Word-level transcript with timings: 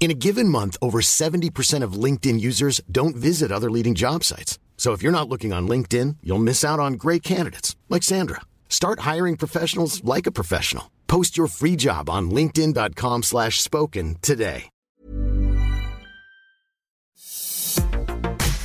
In 0.00 0.12
a 0.12 0.14
given 0.14 0.48
month, 0.48 0.76
over 0.80 1.00
70% 1.00 1.82
of 1.82 2.02
LinkedIn 2.04 2.40
users 2.40 2.80
don't 2.90 3.16
visit 3.16 3.52
other 3.52 3.70
leading 3.70 3.94
job 3.94 4.24
sites. 4.24 4.58
So 4.76 4.92
if 4.92 5.02
you're 5.02 5.18
not 5.18 5.28
looking 5.28 5.52
on 5.52 5.68
LinkedIn, 5.68 6.18
you'll 6.22 6.38
miss 6.38 6.64
out 6.64 6.78
on 6.80 6.94
great 6.94 7.22
candidates 7.22 7.76
like 7.88 8.04
Sandra. 8.04 8.42
Start 8.68 9.00
hiring 9.00 9.36
professionals 9.36 10.02
like 10.04 10.26
a 10.26 10.32
professional. 10.32 10.90
Post 11.08 11.36
your 11.36 11.48
free 11.48 11.74
job 11.74 12.08
on 12.08 12.30
linkedin.com 12.30 13.24
slash 13.24 13.60
spoken 13.60 14.16
today. 14.22 14.70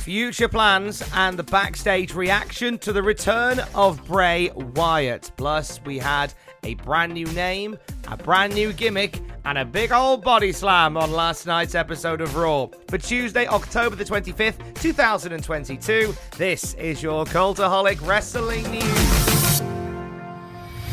Future 0.04 0.48
plans 0.48 1.02
and 1.14 1.38
the 1.38 1.42
backstage 1.42 2.12
reaction 2.12 2.76
to 2.76 2.92
the 2.92 3.02
return 3.02 3.58
of 3.74 4.06
Bray 4.06 4.50
Wyatt. 4.54 5.32
Plus, 5.38 5.80
we 5.86 5.96
had 5.96 6.34
a 6.64 6.74
brand 6.74 7.12
new 7.12 7.26
name, 7.26 7.78
a 8.08 8.16
brand 8.16 8.54
new 8.54 8.72
gimmick, 8.72 9.20
and 9.44 9.58
a 9.58 9.64
big 9.64 9.92
old 9.92 10.24
body 10.24 10.50
slam 10.52 10.96
on 10.96 11.12
last 11.12 11.46
night's 11.46 11.74
episode 11.74 12.20
of 12.20 12.34
Raw. 12.34 12.68
For 12.88 12.98
Tuesday, 12.98 13.46
October 13.46 13.96
the 13.96 14.04
25th, 14.04 14.74
2022, 14.80 16.14
this 16.38 16.74
is 16.74 17.02
your 17.02 17.24
Cultaholic 17.26 18.04
Wrestling 18.06 18.68
News. 18.70 19.60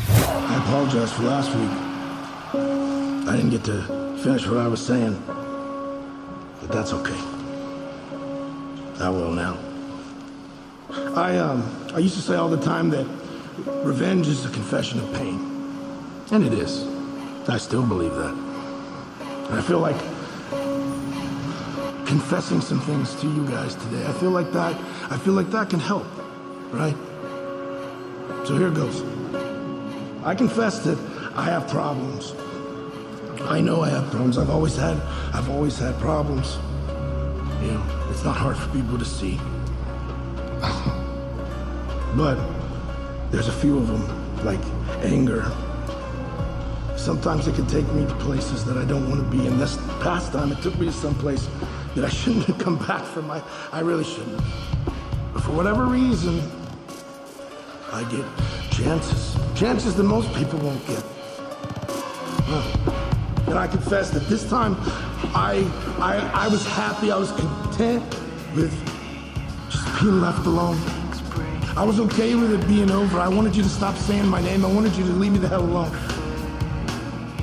I 0.08 0.62
apologize 0.64 1.12
for 1.12 1.22
last 1.22 1.54
week. 1.54 1.92
I 3.28 3.36
didn't 3.36 3.50
get 3.50 3.64
to 3.64 3.82
finish 4.22 4.46
what 4.46 4.58
I 4.58 4.68
was 4.68 4.84
saying, 4.84 5.22
but 6.60 6.70
that's 6.70 6.92
okay. 6.92 7.18
I 9.00 9.08
will 9.08 9.32
now. 9.32 9.58
I 11.16 11.38
um 11.38 11.90
I 11.94 11.98
used 11.98 12.14
to 12.16 12.20
say 12.20 12.34
all 12.36 12.48
the 12.48 12.60
time 12.60 12.90
that 12.90 13.06
revenge 13.84 14.28
is 14.28 14.44
a 14.44 14.50
confession 14.50 15.00
of 15.00 15.12
pain, 15.14 15.51
and 16.32 16.44
it 16.44 16.54
is. 16.54 16.88
I 17.46 17.58
still 17.58 17.86
believe 17.86 18.14
that, 18.14 18.32
and 18.32 19.54
I 19.54 19.60
feel 19.60 19.80
like 19.80 19.98
confessing 22.06 22.62
some 22.62 22.80
things 22.80 23.14
to 23.20 23.26
you 23.26 23.46
guys 23.46 23.74
today. 23.74 24.04
I 24.06 24.12
feel 24.12 24.30
like 24.30 24.50
that. 24.52 24.74
I 25.10 25.18
feel 25.18 25.34
like 25.34 25.50
that 25.50 25.68
can 25.68 25.78
help, 25.78 26.06
right? 26.70 26.96
So 28.46 28.56
here 28.56 28.68
it 28.68 28.74
goes. 28.74 29.02
I 30.24 30.34
confess 30.34 30.78
that 30.80 30.98
I 31.34 31.44
have 31.44 31.68
problems. 31.68 32.32
I 33.42 33.60
know 33.60 33.82
I 33.82 33.90
have 33.90 34.10
problems. 34.10 34.38
I've 34.38 34.50
always 34.50 34.76
had 34.76 34.96
I've 35.34 35.50
always 35.50 35.78
had 35.78 35.98
problems. 35.98 36.56
You 37.62 37.72
know, 37.72 38.08
it's 38.10 38.24
not 38.24 38.36
hard 38.36 38.56
for 38.56 38.68
people 38.70 38.98
to 38.98 39.04
see. 39.04 39.36
but 42.16 42.38
there's 43.30 43.48
a 43.48 43.52
few 43.52 43.76
of 43.76 43.86
them, 43.86 44.44
like 44.46 44.60
anger. 45.04 45.52
Sometimes 47.02 47.48
it 47.48 47.56
can 47.56 47.66
take 47.66 47.92
me 47.94 48.06
to 48.06 48.14
places 48.14 48.64
that 48.64 48.76
I 48.76 48.84
don't 48.84 49.10
want 49.10 49.20
to 49.20 49.36
be. 49.36 49.44
And 49.48 49.60
this 49.60 49.76
past 50.00 50.30
time, 50.30 50.52
it 50.52 50.62
took 50.62 50.78
me 50.78 50.86
to 50.86 50.92
some 50.92 51.16
place 51.16 51.48
that 51.96 52.04
I 52.04 52.08
shouldn't 52.08 52.44
have 52.44 52.58
come 52.58 52.78
back 52.86 53.02
from. 53.02 53.28
I, 53.28 53.42
I 53.72 53.80
really 53.80 54.04
shouldn't. 54.04 54.40
But 55.32 55.42
for 55.42 55.50
whatever 55.50 55.86
reason, 55.86 56.40
I 57.90 58.04
get 58.04 58.24
chances. 58.70 59.36
Chances 59.56 59.96
that 59.96 60.04
most 60.04 60.32
people 60.34 60.60
won't 60.60 60.86
get. 60.86 61.02
And 63.48 63.58
I 63.58 63.66
confess 63.66 64.10
that 64.10 64.28
this 64.28 64.48
time 64.48 64.76
I, 65.34 65.68
I, 65.98 66.44
I 66.44 66.46
was 66.46 66.64
happy, 66.64 67.10
I 67.10 67.18
was 67.18 67.32
content 67.32 68.04
with 68.54 68.72
just 69.70 70.00
being 70.00 70.20
left 70.20 70.46
alone. 70.46 70.80
I 71.76 71.82
was 71.84 71.98
okay 71.98 72.36
with 72.36 72.52
it 72.52 72.64
being 72.68 72.92
over. 72.92 73.18
I 73.18 73.26
wanted 73.26 73.56
you 73.56 73.64
to 73.64 73.68
stop 73.68 73.96
saying 73.96 74.28
my 74.28 74.40
name. 74.40 74.64
I 74.64 74.72
wanted 74.72 74.94
you 74.94 75.02
to 75.04 75.12
leave 75.12 75.32
me 75.32 75.38
the 75.38 75.48
hell 75.48 75.64
alone. 75.64 75.90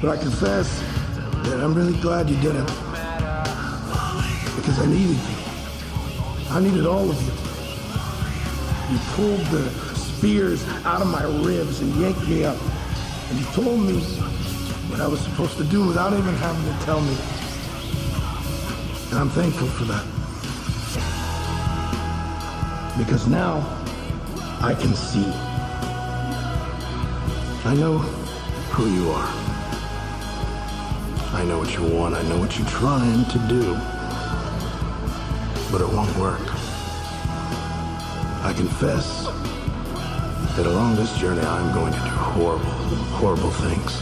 But 0.02 0.12
I 0.12 0.18
confess 0.18 0.80
that 1.44 1.60
I'm 1.62 1.74
really 1.74 2.00
glad 2.00 2.30
you 2.30 2.38
did 2.38 2.56
it 2.56 2.66
Because 4.56 4.80
I 4.80 4.86
needed 4.86 5.18
you. 5.18 5.36
I 6.52 6.62
needed 6.62 6.86
all 6.86 7.10
of 7.10 7.22
you. 7.22 7.34
You 8.94 9.00
pulled 9.14 9.46
the 9.48 9.70
spears 9.96 10.66
out 10.86 11.02
of 11.02 11.08
my 11.08 11.24
ribs 11.46 11.82
and 11.82 11.94
yanked 11.96 12.26
me 12.30 12.46
up. 12.46 12.58
And 13.30 13.40
you 13.40 13.46
told 13.48 13.82
me 13.82 14.00
what 14.90 15.02
I 15.02 15.08
was 15.08 15.20
supposed 15.20 15.58
to 15.58 15.66
do 15.66 15.86
without 15.86 16.14
even 16.14 16.34
having 16.36 16.64
to 16.64 16.86
tell 16.86 17.02
me. 17.02 17.16
And 19.12 19.20
I'm 19.20 19.30
thankful 19.30 19.68
for 19.68 19.84
that. 19.84 20.06
Because 22.98 23.28
now 23.28 23.58
I 24.62 24.74
can 24.74 24.94
see. 24.96 25.26
I 27.66 27.76
know 27.76 27.98
who 28.72 28.88
you 28.88 29.12
are. 29.12 29.49
I 31.31 31.44
know 31.45 31.59
what 31.59 31.73
you 31.75 31.84
want. 31.84 32.16
I 32.16 32.23
know 32.23 32.40
what 32.40 32.57
you're 32.57 32.67
trying 32.67 33.23
to 33.25 33.38
do. 33.47 33.73
But 35.72 35.81
it 35.81 35.88
won't 35.88 36.16
work. 36.17 36.41
I 38.44 38.53
confess 38.56 39.25
that 40.56 40.66
along 40.66 40.95
this 40.95 41.16
journey 41.18 41.41
I'm 41.41 41.72
going 41.73 41.94
to 41.94 42.00
do 42.00 42.06
horrible, 42.06 42.72
horrible 43.22 43.51
things. 43.51 44.01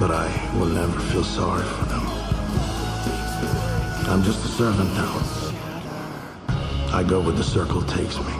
But 0.00 0.10
I 0.10 0.28
will 0.58 0.66
never 0.66 0.98
feel 1.10 1.24
sorry 1.24 1.64
for 1.64 1.84
them. 1.84 2.06
I'm 4.08 4.22
just 4.22 4.42
a 4.44 4.48
servant 4.48 4.92
now. 4.94 5.40
I 6.92 7.04
go 7.06 7.20
where 7.20 7.34
the 7.34 7.44
circle 7.44 7.82
takes 7.82 8.18
me. 8.18 8.39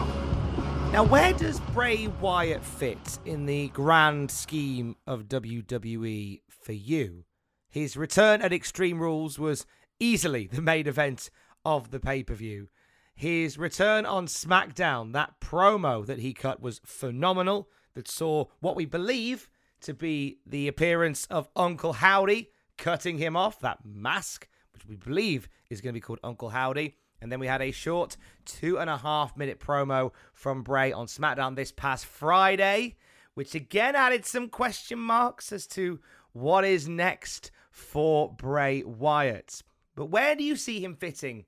Now, 0.91 1.03
where 1.03 1.31
does 1.31 1.61
Bray 1.71 2.07
Wyatt 2.07 2.65
fit 2.65 3.19
in 3.23 3.45
the 3.45 3.69
grand 3.69 4.29
scheme 4.29 4.97
of 5.07 5.29
WWE 5.29 6.41
for 6.49 6.73
you? 6.73 7.23
His 7.69 7.95
return 7.95 8.41
at 8.41 8.51
Extreme 8.51 8.99
Rules 8.99 9.39
was 9.39 9.65
easily 10.01 10.47
the 10.47 10.61
main 10.61 10.87
event 10.87 11.29
of 11.63 11.91
the 11.91 12.01
pay 12.01 12.23
per 12.23 12.33
view. 12.33 12.67
His 13.15 13.57
return 13.57 14.05
on 14.05 14.27
SmackDown, 14.27 15.13
that 15.13 15.39
promo 15.39 16.05
that 16.05 16.19
he 16.19 16.33
cut 16.33 16.61
was 16.61 16.81
phenomenal, 16.85 17.69
that 17.93 18.09
saw 18.09 18.47
what 18.59 18.75
we 18.75 18.83
believe 18.85 19.49
to 19.83 19.93
be 19.93 20.39
the 20.45 20.67
appearance 20.67 21.25
of 21.27 21.47
Uncle 21.55 21.93
Howdy 21.93 22.49
cutting 22.77 23.17
him 23.17 23.37
off, 23.37 23.61
that 23.61 23.85
mask, 23.85 24.49
which 24.73 24.85
we 24.85 24.97
believe 24.97 25.47
is 25.69 25.79
going 25.79 25.93
to 25.93 25.97
be 25.97 26.01
called 26.01 26.19
Uncle 26.21 26.49
Howdy. 26.49 26.95
And 27.21 27.31
then 27.31 27.39
we 27.39 27.47
had 27.47 27.61
a 27.61 27.71
short 27.71 28.17
two 28.45 28.79
and 28.79 28.89
a 28.89 28.97
half 28.97 29.37
minute 29.37 29.59
promo 29.59 30.11
from 30.33 30.63
Bray 30.63 30.91
on 30.91 31.05
SmackDown 31.05 31.55
this 31.55 31.71
past 31.71 32.05
Friday, 32.05 32.95
which 33.35 33.53
again 33.53 33.95
added 33.95 34.25
some 34.25 34.49
question 34.49 34.99
marks 34.99 35.51
as 35.51 35.67
to 35.67 35.99
what 36.33 36.65
is 36.65 36.87
next 36.87 37.51
for 37.71 38.33
Bray 38.33 38.83
Wyatt. 38.83 39.61
But 39.95 40.07
where 40.07 40.35
do 40.35 40.43
you 40.43 40.55
see 40.55 40.83
him 40.83 40.95
fitting 40.95 41.45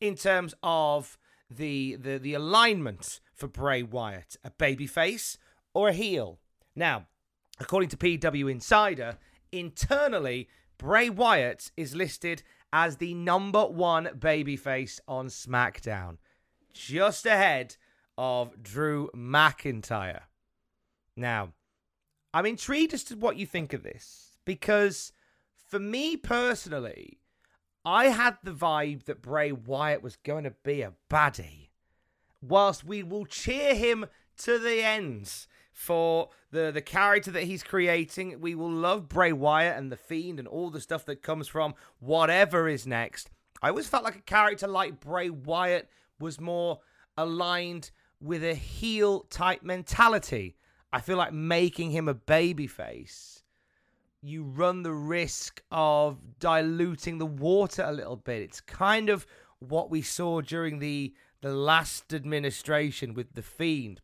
in 0.00 0.14
terms 0.14 0.54
of 0.62 1.18
the 1.50 1.96
the, 1.96 2.18
the 2.18 2.34
alignment 2.34 3.20
for 3.34 3.46
Bray 3.46 3.82
Wyatt? 3.82 4.36
A 4.42 4.50
babyface 4.50 5.36
or 5.74 5.88
a 5.88 5.92
heel? 5.92 6.38
Now, 6.74 7.06
according 7.58 7.90
to 7.90 7.96
PW 7.96 8.50
Insider, 8.50 9.18
internally, 9.52 10.48
Bray 10.80 11.10
Wyatt 11.10 11.72
is 11.76 11.94
listed 11.94 12.42
as 12.72 12.96
the 12.96 13.12
number 13.12 13.66
one 13.66 14.06
babyface 14.18 14.98
on 15.06 15.26
SmackDown, 15.26 16.16
just 16.72 17.26
ahead 17.26 17.76
of 18.16 18.62
Drew 18.62 19.10
McIntyre. 19.14 20.22
Now, 21.14 21.52
I'm 22.32 22.46
intrigued 22.46 22.94
as 22.94 23.04
to 23.04 23.16
what 23.16 23.36
you 23.36 23.44
think 23.44 23.74
of 23.74 23.82
this 23.82 24.38
because 24.46 25.12
for 25.68 25.78
me 25.78 26.16
personally, 26.16 27.18
I 27.84 28.06
had 28.06 28.38
the 28.42 28.52
vibe 28.54 29.04
that 29.04 29.20
Bray 29.20 29.52
Wyatt 29.52 30.02
was 30.02 30.16
going 30.16 30.44
to 30.44 30.54
be 30.64 30.80
a 30.80 30.94
baddie. 31.10 31.68
Whilst 32.40 32.84
we 32.84 33.02
will 33.02 33.26
cheer 33.26 33.74
him 33.74 34.06
to 34.38 34.58
the 34.58 34.82
ends 34.82 35.46
for 35.80 36.28
the 36.50 36.70
the 36.70 36.82
character 36.82 37.30
that 37.30 37.44
he's 37.44 37.62
creating. 37.62 38.38
We 38.38 38.54
will 38.54 38.70
love 38.70 39.08
Bray 39.08 39.32
Wyatt 39.32 39.78
and 39.78 39.90
the 39.90 39.96
Fiend 39.96 40.38
and 40.38 40.46
all 40.46 40.68
the 40.68 40.80
stuff 40.80 41.06
that 41.06 41.22
comes 41.22 41.48
from 41.48 41.74
whatever 42.00 42.68
is 42.68 42.86
next. 42.86 43.30
I 43.62 43.70
always 43.70 43.88
felt 43.88 44.04
like 44.04 44.16
a 44.16 44.22
character 44.22 44.68
like 44.68 45.00
Bray 45.00 45.30
Wyatt 45.30 45.88
was 46.18 46.38
more 46.38 46.80
aligned 47.16 47.92
with 48.20 48.44
a 48.44 48.54
heel 48.54 49.20
type 49.30 49.62
mentality. 49.62 50.54
I 50.92 51.00
feel 51.00 51.16
like 51.16 51.32
making 51.32 51.92
him 51.92 52.08
a 52.08 52.14
babyface, 52.14 53.42
you 54.20 54.44
run 54.44 54.82
the 54.82 54.92
risk 54.92 55.62
of 55.70 56.18
diluting 56.38 57.16
the 57.16 57.24
water 57.24 57.84
a 57.86 57.92
little 57.92 58.16
bit. 58.16 58.42
It's 58.42 58.60
kind 58.60 59.08
of 59.08 59.26
what 59.60 59.90
we 59.90 60.02
saw 60.02 60.42
during 60.42 60.78
the 60.78 61.14
the 61.40 61.54
last 61.54 62.12
administration 62.12 63.14
with 63.14 63.32
the 63.32 63.40
Fiend, 63.40 64.02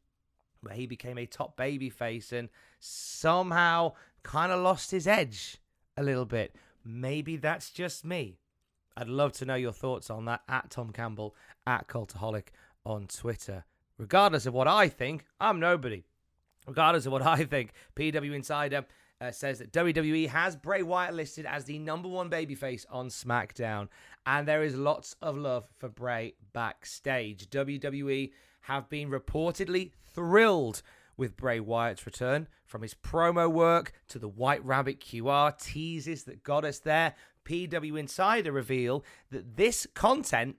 where 0.66 0.76
he 0.76 0.86
became 0.86 1.18
a 1.18 1.26
top 1.26 1.56
babyface 1.56 2.32
and 2.32 2.48
somehow 2.80 3.92
kind 4.22 4.50
of 4.50 4.60
lost 4.60 4.90
his 4.90 5.06
edge 5.06 5.58
a 5.96 6.02
little 6.02 6.24
bit. 6.24 6.54
Maybe 6.84 7.36
that's 7.36 7.70
just 7.70 8.04
me. 8.04 8.38
I'd 8.96 9.08
love 9.08 9.32
to 9.34 9.44
know 9.44 9.54
your 9.54 9.72
thoughts 9.72 10.10
on 10.10 10.24
that 10.24 10.42
at 10.48 10.70
Tom 10.70 10.90
Campbell, 10.90 11.34
at 11.66 11.86
Cultaholic 11.86 12.48
on 12.84 13.06
Twitter. 13.06 13.64
Regardless 13.98 14.46
of 14.46 14.54
what 14.54 14.68
I 14.68 14.88
think, 14.88 15.24
I'm 15.40 15.60
nobody. 15.60 16.04
Regardless 16.66 17.06
of 17.06 17.12
what 17.12 17.22
I 17.22 17.44
think, 17.44 17.72
PW 17.94 18.34
Insider 18.34 18.86
uh, 19.20 19.30
says 19.30 19.58
that 19.58 19.72
WWE 19.72 20.28
has 20.28 20.56
Bray 20.56 20.82
Wyatt 20.82 21.14
listed 21.14 21.46
as 21.46 21.64
the 21.64 21.78
number 21.78 22.08
one 22.08 22.28
babyface 22.28 22.84
on 22.90 23.08
SmackDown, 23.08 23.88
and 24.26 24.46
there 24.46 24.62
is 24.62 24.76
lots 24.76 25.16
of 25.22 25.36
love 25.36 25.66
for 25.78 25.88
Bray 25.88 26.34
backstage. 26.52 27.48
WWE 27.50 28.32
have 28.66 28.88
been 28.88 29.10
reportedly 29.10 29.92
thrilled 30.12 30.82
with 31.16 31.36
Bray 31.36 31.60
Wyatt's 31.60 32.04
return, 32.04 32.48
from 32.66 32.82
his 32.82 32.94
promo 32.94 33.50
work 33.50 33.92
to 34.08 34.18
the 34.18 34.28
White 34.28 34.64
Rabbit 34.64 35.00
QR 35.00 35.56
teases 35.58 36.24
that 36.24 36.42
got 36.42 36.64
us 36.64 36.78
there. 36.78 37.14
PW 37.44 37.98
Insider 37.98 38.52
reveal 38.52 39.04
that 39.30 39.56
this 39.56 39.86
content 39.94 40.56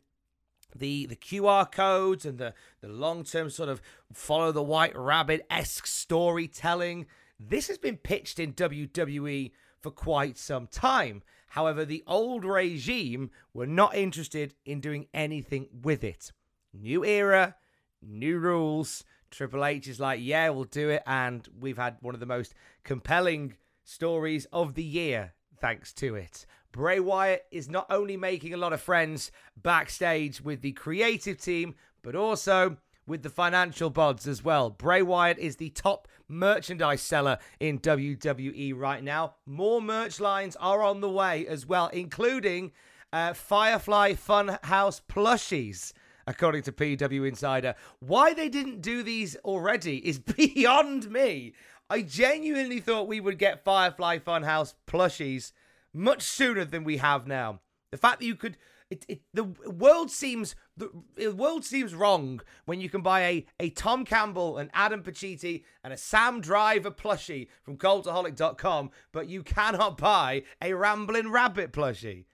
the 0.75 1.06
the 1.06 1.15
QR 1.15 1.69
codes 1.71 2.25
and 2.25 2.38
the 2.38 2.54
the 2.81 2.88
long 2.88 3.24
term 3.24 3.50
sort 3.50 3.69
of 3.69 3.81
follow 4.13 4.51
the 4.51 4.63
white 4.63 4.95
rabbit 4.98 5.45
esque 5.50 5.88
storytelling. 5.88 7.06
This 7.39 7.68
has 7.68 7.77
been 7.77 7.98
pitched 7.98 8.39
in 8.39 8.54
WWE 8.54 9.51
for 9.80 9.92
quite 9.92 10.38
some 10.38 10.68
time. 10.68 11.24
However, 11.50 11.86
the 11.86 12.04
old 12.07 12.44
regime 12.44 13.31
were 13.54 13.68
not 13.68 13.95
interested 13.95 14.54
in 14.65 14.80
doing 14.80 15.07
anything 15.13 15.68
with 15.81 16.04
it. 16.04 16.31
New 16.74 17.06
era, 17.06 17.56
new 18.01 18.38
rules. 18.38 19.03
Triple 19.29 19.65
H 19.65 19.88
is 19.88 19.99
like, 19.99 20.19
yeah, 20.21 20.49
we'll 20.49 20.63
do 20.63 20.89
it. 20.89 21.03
And 21.05 21.47
we've 21.59 21.77
had 21.77 21.97
one 22.01 22.13
of 22.13 22.19
the 22.19 22.25
most 22.25 22.53
compelling 22.83 23.55
stories 23.83 24.45
of 24.51 24.75
the 24.75 24.83
year 24.83 25.33
thanks 25.59 25.94
to 25.94 26.15
it. 26.15 26.45
Bray 26.71 26.99
Wyatt 26.99 27.45
is 27.51 27.69
not 27.69 27.88
only 27.89 28.17
making 28.17 28.53
a 28.53 28.57
lot 28.57 28.73
of 28.73 28.81
friends 28.81 29.31
backstage 29.55 30.41
with 30.41 30.61
the 30.61 30.73
creative 30.73 31.41
team, 31.41 31.75
but 32.03 32.15
also 32.15 32.77
with 33.07 33.23
the 33.23 33.29
financial 33.29 33.89
bods 33.89 34.27
as 34.27 34.44
well. 34.44 34.69
Bray 34.69 35.01
Wyatt 35.01 35.39
is 35.39 35.55
the 35.55 35.69
top 35.69 36.07
merchandise 36.27 37.01
seller 37.01 37.39
in 37.59 37.79
WWE 37.79 38.73
right 38.75 39.03
now. 39.03 39.35
More 39.45 39.81
merch 39.81 40.19
lines 40.19 40.55
are 40.57 40.83
on 40.83 41.01
the 41.01 41.09
way 41.09 41.47
as 41.47 41.65
well, 41.65 41.88
including 41.88 42.73
uh, 43.13 43.33
Firefly 43.33 44.13
Funhouse 44.13 45.01
plushies. 45.09 45.94
According 46.27 46.63
to 46.63 46.74
PW 46.74 47.25
Insider, 47.25 47.74
why 48.00 48.33
they 48.33 48.50
didn't 48.50 48.81
do 48.81 49.01
these 49.01 49.38
already 49.38 50.06
is 50.06 50.19
beyond 50.38 51.09
me. 51.09 51.53
I 51.89 52.01
genuinely 52.01 52.81
thought 52.81 53.07
we 53.07 53.21
would 53.21 53.38
get 53.38 53.63
Firefly 53.63 54.19
Funhouse 54.19 54.74
plushies 54.85 55.53
much 55.94 56.21
sooner 56.21 56.65
than 56.65 56.83
we 56.83 56.97
have 56.97 57.27
now. 57.27 57.62
The 57.91 57.97
fact 57.97 58.19
that 58.19 58.25
you 58.25 58.35
could, 58.35 58.57
it, 58.89 59.06
it, 59.07 59.21
the 59.33 59.45
world 59.45 60.12
seems 60.12 60.53
the, 60.75 60.91
the 61.15 61.33
world 61.33 61.63
seems 61.63 61.95
wrong 61.95 62.41
when 62.65 62.81
you 62.81 62.89
can 62.89 63.01
buy 63.01 63.21
a, 63.21 63.45
a 63.62 63.69
Tom 63.69 64.03
Campbell, 64.03 64.57
an 64.57 64.69
Adam 64.73 65.01
Pacitti, 65.01 65.63
and 65.81 65.94
a 65.94 65.97
Sam 65.97 66.41
Driver 66.41 66.91
plushie 66.91 67.47
from 67.63 67.77
Cultaholic.com, 67.77 68.91
but 69.13 69.30
you 69.30 69.44
cannot 69.44 69.97
buy 69.97 70.44
a 70.62 70.73
Rambling 70.73 71.31
Rabbit 71.31 71.71
plushie. 71.71 72.25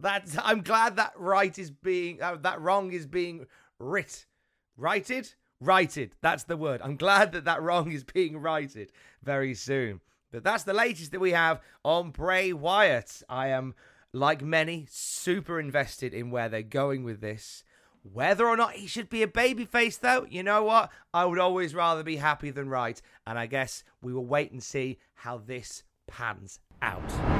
That's 0.00 0.36
I'm 0.42 0.62
glad 0.62 0.96
that 0.96 1.12
right 1.16 1.56
is 1.58 1.70
being 1.70 2.22
uh, 2.22 2.36
that 2.42 2.60
wrong 2.60 2.92
is 2.92 3.06
being 3.06 3.46
writ 3.78 4.26
righted 4.76 5.34
righted. 5.60 6.16
That's 6.20 6.44
the 6.44 6.56
word. 6.56 6.80
I'm 6.82 6.96
glad 6.96 7.32
that 7.32 7.44
that 7.44 7.62
wrong 7.62 7.92
is 7.92 8.04
being 8.04 8.38
righted 8.38 8.92
very 9.22 9.54
soon. 9.54 10.00
But 10.32 10.44
that's 10.44 10.64
the 10.64 10.72
latest 10.72 11.12
that 11.12 11.20
we 11.20 11.32
have 11.32 11.60
on 11.84 12.10
Bray 12.10 12.52
Wyatt. 12.52 13.22
I 13.28 13.48
am, 13.48 13.74
like 14.12 14.42
many, 14.42 14.86
super 14.90 15.58
invested 15.60 16.14
in 16.14 16.30
where 16.30 16.48
they're 16.48 16.62
going 16.62 17.04
with 17.04 17.20
this. 17.20 17.64
Whether 18.02 18.46
or 18.46 18.56
not 18.56 18.72
he 18.72 18.86
should 18.86 19.10
be 19.10 19.22
a 19.22 19.28
babyface, 19.28 20.00
though, 20.00 20.26
you 20.28 20.42
know 20.42 20.62
what? 20.62 20.90
I 21.12 21.26
would 21.26 21.38
always 21.38 21.74
rather 21.74 22.02
be 22.02 22.16
happy 22.16 22.50
than 22.50 22.70
right. 22.70 23.00
And 23.26 23.38
I 23.38 23.46
guess 23.46 23.84
we 24.00 24.12
will 24.12 24.24
wait 24.24 24.52
and 24.52 24.62
see 24.62 24.98
how 25.14 25.38
this 25.38 25.82
pans 26.06 26.60
out. 26.80 27.39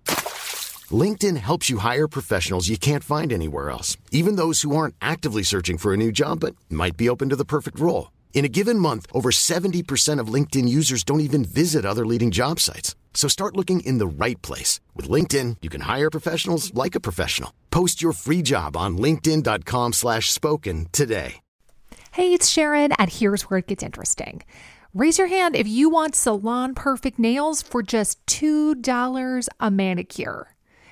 LinkedIn 0.91 1.37
helps 1.37 1.69
you 1.69 1.77
hire 1.77 2.07
professionals 2.07 2.67
you 2.67 2.77
can't 2.77 3.03
find 3.03 3.31
anywhere 3.31 3.69
else, 3.69 3.95
even 4.11 4.37
those 4.37 4.63
who 4.63 4.75
aren't 4.75 4.95
actively 4.99 5.43
searching 5.43 5.77
for 5.77 5.93
a 5.93 5.97
new 5.97 6.11
job 6.11 6.39
but 6.39 6.55
might 6.67 6.97
be 6.97 7.07
open 7.07 7.29
to 7.29 7.35
the 7.35 7.45
perfect 7.45 7.79
role. 7.79 8.11
In 8.33 8.43
a 8.43 8.49
given 8.49 8.79
month, 8.79 9.05
over 9.13 9.29
70% 9.29 10.19
of 10.19 10.33
LinkedIn 10.33 10.67
users 10.67 11.03
don't 11.03 11.19
even 11.19 11.45
visit 11.45 11.85
other 11.85 12.05
leading 12.05 12.31
job 12.31 12.59
sites. 12.59 12.95
So 13.13 13.27
start 13.27 13.55
looking 13.55 13.81
in 13.81 13.99
the 13.99 14.25
right 14.25 14.41
place. 14.41 14.79
With 14.95 15.07
LinkedIn, 15.07 15.57
you 15.61 15.69
can 15.69 15.81
hire 15.81 16.09
professionals 16.09 16.73
like 16.73 16.95
a 16.95 16.99
professional. 16.99 17.53
Post 17.69 18.01
your 18.01 18.13
free 18.13 18.41
job 18.41 18.75
on 18.75 18.97
linkedin.com 18.97 19.93
slash 19.93 20.31
spoken 20.31 20.87
today. 20.91 21.35
Hey, 22.13 22.33
it's 22.33 22.49
Sharon, 22.49 22.91
and 22.93 23.09
here's 23.09 23.43
where 23.43 23.59
it 23.59 23.67
gets 23.67 23.83
interesting. 23.83 24.43
Raise 24.93 25.17
your 25.17 25.27
hand 25.27 25.55
if 25.55 25.69
you 25.69 25.89
want 25.89 26.13
salon 26.13 26.75
perfect 26.75 27.17
nails 27.17 27.61
for 27.61 27.81
just 27.81 28.25
$2 28.25 29.47
a 29.61 29.71
manicure. 29.71 30.50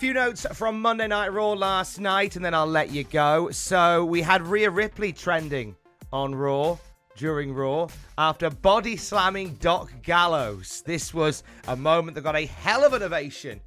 Few 0.00 0.14
notes 0.14 0.46
from 0.54 0.80
Monday 0.80 1.06
Night 1.06 1.30
Raw 1.30 1.52
last 1.52 2.00
night, 2.00 2.34
and 2.34 2.42
then 2.42 2.54
I'll 2.54 2.66
let 2.66 2.90
you 2.90 3.04
go. 3.04 3.50
So 3.50 4.02
we 4.06 4.22
had 4.22 4.40
Rhea 4.40 4.70
Ripley 4.70 5.12
trending 5.12 5.76
on 6.10 6.34
Raw 6.34 6.78
during 7.18 7.52
Raw 7.52 7.86
after 8.16 8.48
body 8.48 8.96
slamming 8.96 9.56
Doc 9.56 9.92
Gallows. 10.02 10.82
This 10.86 11.12
was 11.12 11.42
a 11.68 11.76
moment 11.76 12.14
that 12.14 12.22
got 12.22 12.34
a 12.34 12.46
hell 12.46 12.82
of 12.82 12.94
an 12.94 13.02
ovation 13.02 13.60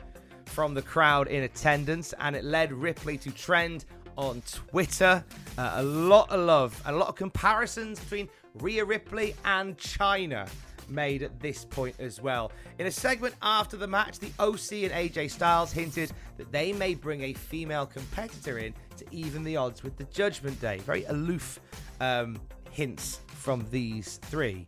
from 0.46 0.74
the 0.74 0.82
crowd 0.82 1.28
in 1.28 1.44
attendance, 1.44 2.16
and 2.20 2.36
it 2.36 2.44
led 2.44 2.74
Ripley 2.74 3.16
to 3.20 3.30
trend 3.30 3.86
on 4.18 4.42
Twitter. 4.52 5.24
Uh, 5.60 5.74
a 5.76 5.84
lot 5.84 6.32
of 6.32 6.40
love, 6.40 6.82
a 6.88 6.92
lot 6.92 7.10
of 7.10 7.16
comparisons 7.16 8.00
between 8.00 8.28
Rhea 8.56 8.84
Ripley 8.84 9.36
and 9.46 9.78
Chyna 9.78 10.50
made 10.90 11.24
at 11.24 11.40
this 11.40 11.66
point 11.66 11.96
as 12.00 12.22
well. 12.22 12.52
In 12.80 12.88
a 12.88 12.92
segment 12.92 13.36
after 13.42 13.78
the 13.78 13.88
match, 13.88 14.20
the 14.20 14.32
OC 14.40 14.84
and 14.84 14.92
AJ 14.92 15.32
Styles 15.32 15.72
hinted 15.72 16.12
that 16.38 16.52
they 16.52 16.74
may 16.74 16.96
bring 16.96 17.22
a 17.24 17.34
female 17.34 17.86
competitor 17.86 18.60
in 18.60 18.74
to 18.98 19.06
even 19.12 19.44
the 19.44 19.58
odds 19.58 19.84
with 19.84 19.98
the 19.98 20.06
Judgment 20.06 20.60
Day. 20.62 20.80
Very 20.80 21.04
aloof 21.06 21.60
um, 22.00 22.40
hints 22.72 23.22
from 23.28 23.66
these 23.72 24.18
three. 24.24 24.66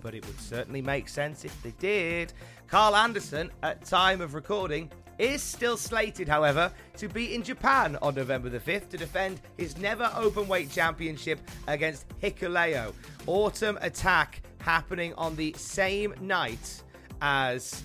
but 0.00 0.14
it 0.14 0.24
would 0.26 0.40
certainly 0.40 0.80
make 0.80 1.08
sense 1.08 1.44
if 1.44 1.62
they 1.62 1.72
did. 1.72 2.32
Karl 2.68 2.94
Anderson, 2.94 3.50
at 3.62 3.84
time 3.84 4.20
of 4.20 4.34
recording, 4.34 4.90
is 5.18 5.42
still 5.42 5.76
slated, 5.76 6.28
however, 6.28 6.72
to 6.96 7.08
be 7.08 7.34
in 7.34 7.42
Japan 7.42 7.96
on 8.02 8.14
November 8.14 8.48
the 8.48 8.60
5th 8.60 8.88
to 8.90 8.96
defend 8.96 9.40
his 9.56 9.76
never 9.78 10.04
openweight 10.14 10.72
championship 10.72 11.40
against 11.66 12.08
Hikuleo. 12.20 12.92
Autumn 13.26 13.78
Attack 13.80 14.42
happening 14.60 15.14
on 15.14 15.34
the 15.36 15.52
same 15.56 16.14
night 16.20 16.82
as 17.20 17.82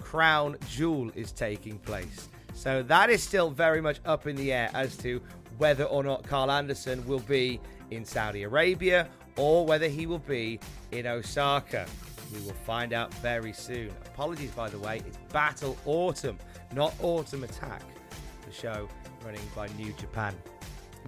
Crown 0.00 0.56
Jewel 0.68 1.10
is 1.14 1.32
taking 1.32 1.78
place. 1.78 2.28
So 2.54 2.82
that 2.82 3.10
is 3.10 3.22
still 3.22 3.50
very 3.50 3.80
much 3.80 4.00
up 4.04 4.26
in 4.26 4.36
the 4.36 4.52
air 4.52 4.70
as 4.74 4.96
to 4.98 5.20
whether 5.58 5.84
or 5.84 6.02
not 6.02 6.24
Karl 6.24 6.50
Anderson 6.50 7.06
will 7.06 7.20
be 7.20 7.60
in 7.90 8.04
Saudi 8.04 8.42
Arabia 8.42 9.08
or 9.36 9.64
whether 9.64 9.88
he 9.88 10.06
will 10.06 10.18
be 10.18 10.60
in 10.90 11.06
Osaka. 11.06 11.86
We 12.32 12.40
will 12.40 12.54
find 12.64 12.92
out 12.92 13.12
very 13.14 13.52
soon. 13.52 13.90
Apologies, 14.06 14.50
by 14.52 14.68
the 14.68 14.78
way, 14.78 15.02
it's 15.06 15.18
Battle 15.32 15.76
Autumn, 15.84 16.38
not 16.74 16.94
Autumn 17.02 17.44
Attack. 17.44 17.82
The 18.46 18.52
show 18.52 18.88
running 19.24 19.42
by 19.54 19.68
New 19.78 19.92
Japan 19.92 20.34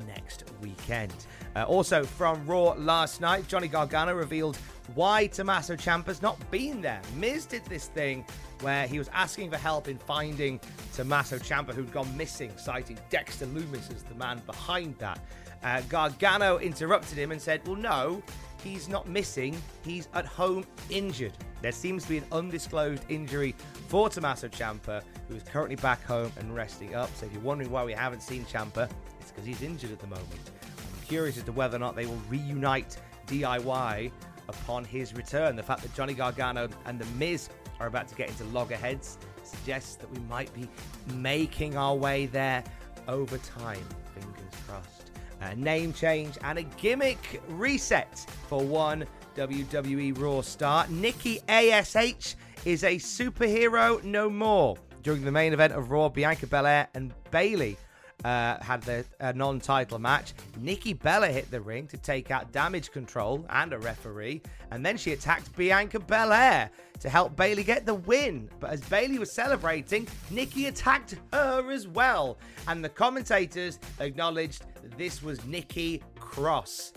next 0.06 0.44
weekend. 0.60 1.14
Uh, 1.56 1.64
also, 1.64 2.04
from 2.04 2.44
Raw 2.46 2.74
last 2.76 3.20
night, 3.20 3.46
Johnny 3.48 3.68
Gargano 3.68 4.14
revealed 4.14 4.58
why 4.94 5.26
Tommaso 5.28 5.76
Ciampa's 5.76 6.20
not 6.20 6.38
been 6.50 6.80
there. 6.82 7.00
Miz 7.16 7.46
did 7.46 7.64
this 7.66 7.86
thing 7.88 8.24
where 8.60 8.86
he 8.86 8.98
was 8.98 9.08
asking 9.12 9.50
for 9.50 9.56
help 9.56 9.88
in 9.88 9.98
finding 9.98 10.60
Tommaso 10.92 11.38
Ciampa, 11.38 11.72
who'd 11.72 11.92
gone 11.92 12.14
missing, 12.16 12.52
citing 12.56 12.98
Dexter 13.08 13.46
Lumis 13.46 13.94
as 13.94 14.02
the 14.02 14.14
man 14.16 14.42
behind 14.46 14.96
that. 14.98 15.18
Uh, 15.62 15.80
Gargano 15.88 16.58
interrupted 16.58 17.16
him 17.16 17.32
and 17.32 17.40
said, 17.40 17.66
Well, 17.66 17.76
no, 17.76 18.22
he's 18.64 18.88
not 18.88 19.06
missing. 19.06 19.56
He's 19.84 20.08
at 20.14 20.26
home 20.26 20.66
injured. 20.90 21.34
There 21.62 21.72
seems 21.72 22.02
to 22.04 22.08
be 22.08 22.18
an 22.18 22.24
undisclosed 22.32 23.04
injury 23.08 23.54
for 23.88 24.08
Tommaso 24.08 24.48
Ciampa, 24.48 25.02
who 25.28 25.36
is 25.36 25.42
currently 25.44 25.76
back 25.76 26.02
home 26.04 26.32
and 26.38 26.54
resting 26.54 26.94
up. 26.94 27.14
So 27.16 27.26
if 27.26 27.32
you're 27.32 27.42
wondering 27.42 27.70
why 27.70 27.84
we 27.84 27.92
haven't 27.92 28.22
seen 28.22 28.44
Ciampa, 28.46 28.90
it's 29.20 29.30
because 29.30 29.46
he's 29.46 29.62
injured 29.62 29.92
at 29.92 30.00
the 30.00 30.06
moment. 30.06 30.50
I'm 30.78 31.06
curious 31.06 31.36
as 31.36 31.44
to 31.44 31.52
whether 31.52 31.76
or 31.76 31.80
not 31.80 31.94
they 31.94 32.06
will 32.06 32.20
reunite 32.28 32.96
DIY 33.26 34.10
upon 34.48 34.84
his 34.84 35.14
return. 35.14 35.56
The 35.56 35.62
fact 35.62 35.82
that 35.82 35.94
Johnny 35.94 36.14
Gargano 36.14 36.68
and 36.86 36.98
The 36.98 37.06
Miz 37.16 37.48
are 37.80 37.86
about 37.86 38.08
to 38.08 38.14
get 38.14 38.28
into 38.28 38.44
loggerheads 38.44 39.18
suggests 39.42 39.96
that 39.96 40.10
we 40.10 40.18
might 40.20 40.52
be 40.54 40.68
making 41.14 41.76
our 41.76 41.94
way 41.94 42.26
there 42.26 42.64
over 43.08 43.38
time. 43.38 43.84
Fingers 44.14 44.52
crossed. 44.66 45.03
A 45.44 45.54
name 45.56 45.92
change 45.92 46.38
and 46.42 46.58
a 46.58 46.62
gimmick 46.62 47.42
reset 47.48 48.18
for 48.48 48.64
one 48.64 49.04
WWE 49.36 50.18
Raw 50.18 50.40
star. 50.40 50.86
Nikki 50.88 51.40
ASH 51.48 52.36
is 52.64 52.82
a 52.82 52.96
superhero 52.96 54.02
no 54.02 54.30
more. 54.30 54.76
During 55.02 55.22
the 55.22 55.30
main 55.30 55.52
event 55.52 55.74
of 55.74 55.90
Raw, 55.90 56.08
Bianca 56.08 56.46
Belair 56.46 56.88
and 56.94 57.12
Bayley 57.30 57.76
uh, 58.24 58.62
had 58.62 58.82
the 58.82 59.04
uh, 59.20 59.32
non-title 59.34 59.98
match. 59.98 60.32
Nikki 60.58 60.94
Bella 60.94 61.28
hit 61.28 61.50
the 61.50 61.60
ring 61.60 61.86
to 61.88 61.96
take 61.98 62.30
out 62.30 62.52
Damage 62.52 62.90
Control 62.90 63.44
and 63.50 63.72
a 63.72 63.78
referee, 63.78 64.42
and 64.70 64.84
then 64.84 64.96
she 64.96 65.12
attacked 65.12 65.54
Bianca 65.56 66.00
Belair 66.00 66.70
to 67.00 67.08
help 67.08 67.36
Bayley 67.36 67.64
get 67.64 67.86
the 67.86 67.94
win. 67.94 68.48
But 68.60 68.70
as 68.70 68.80
Bayley 68.82 69.18
was 69.18 69.30
celebrating, 69.30 70.08
Nikki 70.30 70.66
attacked 70.66 71.16
her 71.32 71.70
as 71.70 71.86
well, 71.86 72.38
and 72.66 72.84
the 72.84 72.88
commentators 72.88 73.78
acknowledged 74.00 74.64
this 74.96 75.22
was 75.22 75.44
Nikki 75.44 76.02
Cross. 76.18 76.92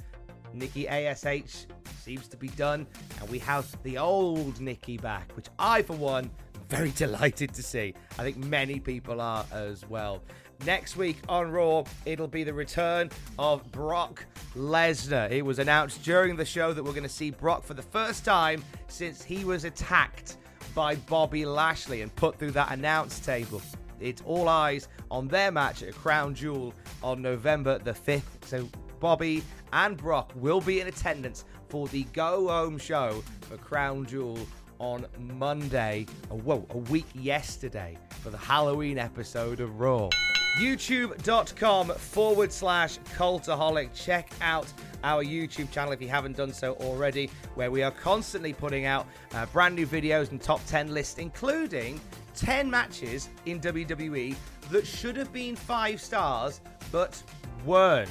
Nikki 0.54 0.88
ASH 0.88 1.68
seems 2.02 2.28
to 2.30 2.38
be 2.38 2.48
done, 2.50 2.88
and 3.20 3.30
we 3.30 3.40
have 3.40 3.66
the 3.84 3.98
old 3.98 4.62
Nikki 4.62 4.98
back, 4.98 5.32
which 5.36 5.48
I, 5.60 5.82
for 5.82 5.94
one, 5.94 6.32
very 6.70 6.92
delighted 6.96 7.54
to 7.54 7.64
see. 7.64 7.94
I 8.18 8.24
think 8.24 8.38
many 8.38 8.80
people 8.80 9.22
are 9.22 9.46
as 9.52 9.88
well. 9.90 10.24
Next 10.66 10.98
week 10.98 11.18
on 11.30 11.52
Raw, 11.52 11.84
it'll 12.06 12.28
be 12.28 12.44
the 12.44 12.54
return 12.54 13.10
of 13.38 13.70
Brock 13.72 14.26
Lesnar. 14.56 15.30
It 15.32 15.44
was 15.44 15.60
announced 15.60 16.04
during 16.04 16.36
the 16.36 16.46
show 16.46 16.74
that 16.74 16.84
we're 16.84 16.92
going 16.92 17.04
to 17.04 17.10
see 17.10 17.30
Brock 17.32 17.64
for 17.64 17.74
the 17.74 17.82
first 17.82 18.26
time 18.26 18.64
since 18.88 19.24
he 19.24 19.46
was 19.46 19.66
attacked 19.66 20.38
by 20.74 20.96
Bobby 20.96 21.46
Lashley 21.46 22.02
and 22.02 22.14
put 22.16 22.38
through 22.38 22.52
that 22.52 22.72
announce 22.72 23.20
table. 23.20 23.62
It's 24.00 24.22
all 24.26 24.50
eyes 24.50 24.88
on 25.10 25.28
their 25.28 25.52
match 25.52 25.84
at 25.84 25.94
Crown 25.94 26.36
Jewel 26.36 26.74
on 27.02 27.22
November 27.22 27.80
the 27.80 27.94
5th. 27.94 28.46
So 28.46 28.68
Bobby 29.00 29.44
and 29.74 29.96
Brock 29.96 30.32
will 30.36 30.62
be 30.62 30.82
in 30.82 30.88
attendance 30.88 31.46
for 31.70 31.88
the 31.88 32.04
Go 32.14 32.48
Home 32.48 32.78
show 32.78 33.24
for 33.42 33.58
Crown 33.58 34.06
Jewel 34.06 34.40
on 34.80 35.06
Monday. 35.20 36.06
Oh, 36.30 36.38
whoa, 36.38 36.66
a 36.72 36.78
week 36.78 37.08
yesterday 37.14 37.98
for 38.22 38.30
the 38.30 38.38
Halloween 38.38 38.98
episode 38.98 39.60
of 39.60 39.80
Raw. 39.80 40.10
YouTube.com 40.58 41.90
forward 41.90 42.52
slash 42.52 42.98
cultaholic. 43.16 43.94
Check 43.94 44.32
out 44.42 44.66
our 45.04 45.24
YouTube 45.24 45.70
channel 45.70 45.92
if 45.92 46.02
you 46.02 46.08
haven't 46.08 46.36
done 46.36 46.52
so 46.52 46.74
already, 46.82 47.30
where 47.54 47.70
we 47.70 47.84
are 47.84 47.92
constantly 47.92 48.54
putting 48.54 48.86
out 48.86 49.06
uh, 49.36 49.46
brand 49.48 49.76
new 49.76 49.86
videos 49.86 50.32
and 50.32 50.42
top 50.42 50.66
10 50.66 50.92
lists, 50.92 51.20
including 51.20 52.02
10 52.36 52.72
matches 52.72 53.30
in 53.46 53.60
WWE 53.60 54.36
that 54.72 54.88
should 54.88 55.16
have 55.16 55.32
been 55.32 55.56
five 55.56 56.02
stars 56.02 56.60
but 56.92 57.22
weren't. 57.64 58.10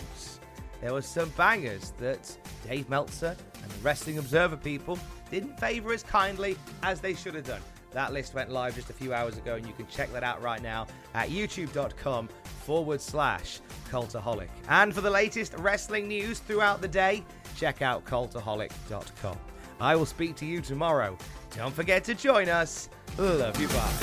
There 0.81 0.93
were 0.93 1.03
some 1.03 1.31
bangers 1.31 1.95
that 1.99 2.39
Dave 2.65 2.89
Meltzer 2.89 3.37
and 3.61 3.71
the 3.73 3.79
Wrestling 3.83 4.19
Observer 4.19 4.57
people 4.57 5.01
didn't 5.33 5.59
favour 5.59 5.93
as 5.93 6.05
kindly 6.05 6.57
as 6.85 7.01
they 7.01 7.15
should 7.15 7.35
have 7.35 7.45
done. 7.45 7.63
That 7.97 8.13
list 8.13 8.35
went 8.35 8.51
live 8.51 8.75
just 8.75 8.91
a 8.91 8.93
few 8.93 9.15
hours 9.15 9.39
ago, 9.39 9.55
and 9.55 9.67
you 9.67 9.73
can 9.73 9.87
check 9.87 10.13
that 10.13 10.23
out 10.23 10.43
right 10.43 10.63
now 10.63 10.87
at 11.15 11.31
youtube.com 11.31 12.29
forward 12.45 13.01
slash 13.01 13.61
cultaholic. 13.91 14.49
And 14.69 14.95
for 14.95 15.01
the 15.01 15.09
latest 15.09 15.55
wrestling 15.55 16.07
news 16.07 16.41
throughout 16.41 16.83
the 16.83 16.89
day, 16.89 17.25
check 17.57 17.81
out 17.81 18.05
cultaholic.com. 18.05 19.39
I 19.81 19.97
will 19.97 20.05
speak 20.05 20.37
to 20.37 20.45
you 20.45 20.61
tomorrow. 20.61 21.17
Don't 21.57 21.73
forget 21.73 22.05
to 22.05 22.15
join 22.15 22.51
us. 22.51 22.91
Love 23.17 23.59
you, 23.59 23.69
bye. 23.69 23.95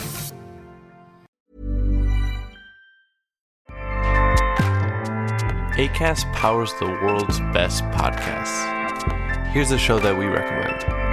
ACAST 5.77 6.33
powers 6.33 6.73
the 6.79 6.87
world's 6.87 7.39
best 7.53 7.83
podcasts. 7.91 9.51
Here's 9.51 9.69
a 9.69 9.77
show 9.77 9.99
that 9.99 10.17
we 10.17 10.25
recommend. 10.25 11.12